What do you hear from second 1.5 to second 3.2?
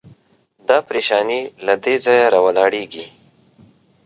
له دې ځایه راولاړېږي.